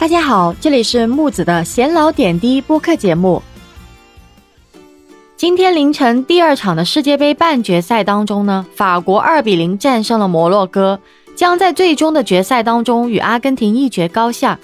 [0.00, 3.42] 大家好，这里是木子的闲聊点滴播客节目。
[5.36, 10.98] 今天凌晨第二场的世界杯半决赛当中呢，法国二比零战胜了摩洛哥，
[11.36, 14.58] 将在最终的决赛当中与阿根廷一决高下。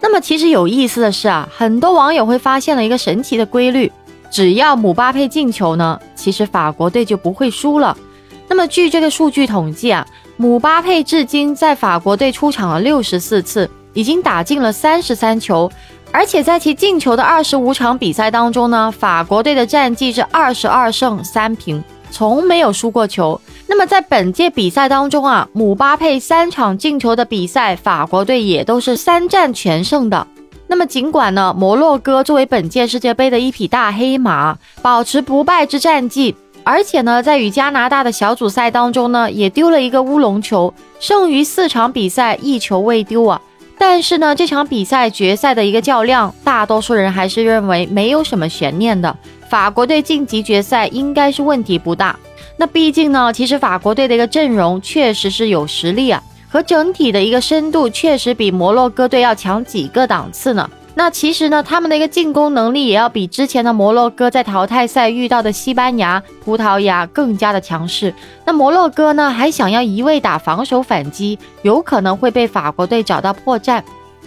[0.00, 3.90] 那么其实有意思的是啊，很多网友会发现了一个神奇的规律：
[4.30, 7.98] 只要姆巴佩进球呢，其实法国队就不会输了。
[8.46, 10.06] 那么据这个数据统计啊，
[10.36, 13.68] 姆巴佩至今在法国队出场了六十四次。
[13.96, 15.70] 已经打进了三十三球，
[16.12, 23.40] 而且在其进球的二十五场比赛当中呢，法国队的战绩是二十二胜三平，从没有输过球。
[23.66, 30.26] 那么在本届比赛当中啊，姆巴佩三场进球的比赛，法国队也都是三战全胜的。
[30.68, 43.40] 那么尽管呢，摩洛哥作为本届世界杯的一匹大黑马，保持不败之战绩，而且呢，在与加拿大的小组赛当中呢，也丢了一个乌龙球，剩余四场比赛一球未丢啊。
[43.78, 49.14] 但是呢，这场比赛决赛的一个较量，大多数人还是认为没有什么悬念的。
[49.48, 52.18] 法国队晋级决赛应该是问题不大。
[52.56, 60.68] 那毕竟呢，其实法国队的一个阵容确实是有实力啊，和整体的一个深度确实比摩洛哥队要强几个档次呢。
[60.98, 68.14] 那其实呢，他们的一个进攻能力也要比之前的摩洛哥在淘汰赛遇到的西班牙、葡萄牙更加的强势。
[68.46, 73.82] 那摩洛哥呢，还想要一味打防守反击，有可能会被法国队找到破绽。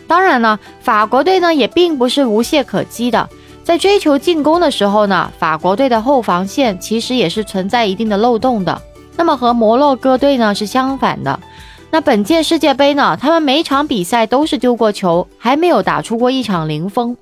[0.08, 3.28] 当然呢，法国队呢也并不是无懈可击的，
[3.64, 8.80] 在追求进攻的时候呢，法国队的后防线其实也是存在一定的漏洞的。
[9.18, 11.40] 那么和摩洛哥队呢是相反的。
[11.92, 13.18] 那本届世界杯呢？
[13.20, 17.18] 他们每场比赛都是丢过球，还没有打出过一场零封。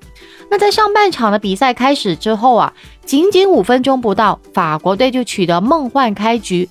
[0.52, 2.74] 那在上半场的比赛开始之后啊，
[3.06, 6.68] 仅仅五分钟不到，法国队就取得梦幻开局。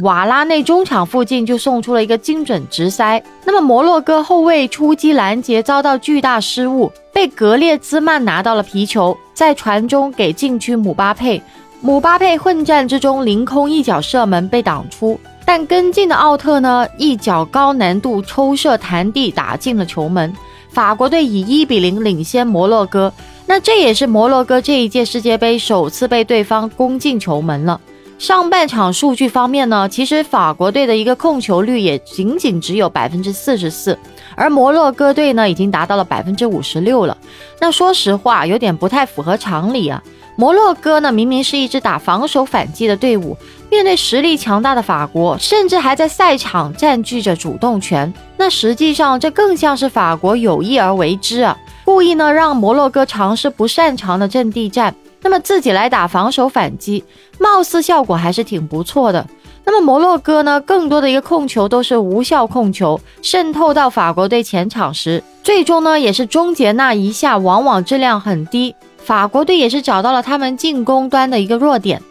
[0.00, 3.20] 瓦拉内中场附近就送出了一个精准直塞。
[3.44, 11.42] 那么摩洛哥后卫出击拦截遭到巨大失误，被格列兹曼拿到了皮球，在传中给禁区姆巴佩。
[11.80, 15.18] 姆巴佩混战之中凌空一脚射门被挡出。
[15.48, 20.30] 但跟进的奥特呢，一脚高难度抽射弹地打进了球门，
[20.68, 23.10] 法国队以一比零领先摩洛哥。
[23.46, 27.80] 那这也是摩洛哥这一届世界杯首次被对方攻进球门了。
[28.18, 33.98] 上半场数据方面呢，其实法国队的一个控球率也仅仅只有百分之四十四，
[34.36, 37.16] 而摩洛哥队呢已经达到了百分之五十六了。
[37.58, 40.02] 那说实话，有点不太符合常理啊。
[40.38, 43.36] 摩洛哥呢，明明是一支打防守反击的队伍，
[43.68, 48.14] 面对实力强大的法国，甚至还在赛场占据着主动权。
[48.36, 57.02] 那实际上，这更像是法国有意而为之啊，故意呢让摩洛哥尝试不擅长的阵地战，那么自己来打防守反击，
[57.40, 59.26] 貌似效果还是挺不错的。
[59.64, 68.76] 那么摩洛哥呢，更多的一个控球都是无效控球，渗透到法国队前场时，最终呢也是终结那一下，往往质量很低。
[69.08, 72.02] 法国队也是找到了他们进攻端的一个弱点。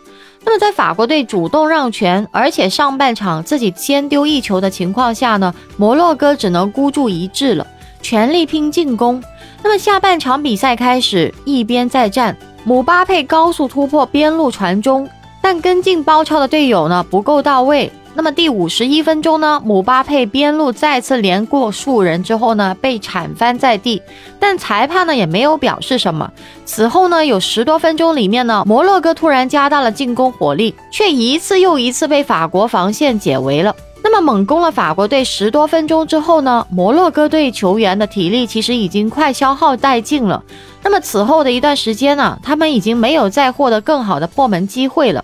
[0.43, 7.67] 那么在法国队主动让权，而且上半场自己先丢一球的情况下呢，摩洛哥只能孤注一掷了，
[8.01, 9.23] 全力拼进攻。
[9.61, 15.07] 那么下半场比赛开始，一边再战，姆巴佩高速突破边路传中，
[15.39, 17.91] 但跟进包抄的队友呢不够到位。
[18.17, 24.01] 那么第五十一分钟呢，姆巴佩边路再次连过数人之后呢，被铲翻在地，
[24.39, 26.31] 但裁判呢也没有表示什么。
[26.65, 33.75] 此后呢，有十多分钟里面呢，摩洛哥突然加大了进攻火力，却一次又一次被法国防线解围了。
[34.03, 40.43] 那么猛攻了法国队十多分钟之后呢，摩洛哥队球员的体力其实已经快消耗殆尽了。
[40.81, 45.23] 那么此后的一段时间呢，他们已经没有再获得更好的破门机会了。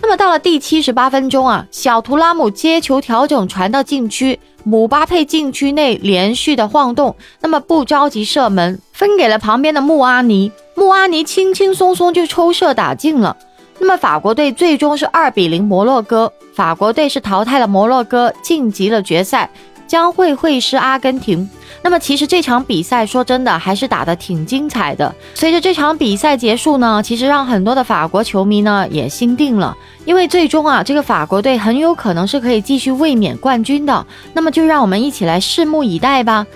[0.00, 13.36] 那么到了第七十八分钟啊，小图拉姆接球调整传到禁区，姆巴佩禁区内连续的晃动，那么不着急射门，分给了旁边的穆阿尼，穆阿尼轻轻松松就抽射打进了。
[13.80, 19.50] 那么法国队最终是二比零摩洛哥，法国队是淘汰了摩洛哥，晋级了决赛。
[19.88, 21.48] 将会会师阿根廷。
[21.82, 25.12] 那么其实这场比赛说真的还是打得挺精彩的。
[25.34, 34.06] 随着这场比赛结束呢，其实让很多的法国球迷呢也心定了，因为最终啊这个法国队很有可能是可以继续卫冕冠军的。
[34.34, 36.46] 那么就让我们一起来拭目以待吧。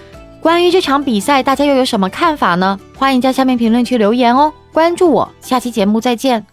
[0.41, 2.79] 关于这场比赛，大家又有什么看法呢？
[2.99, 4.53] 欢迎在下面评论区留言哦。
[4.73, 6.52] 关注我，下期节目再见。